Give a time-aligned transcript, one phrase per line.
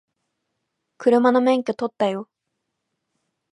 [0.97, 2.27] 車の免許取ったよ